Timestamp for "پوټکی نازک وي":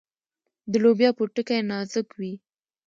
1.17-2.33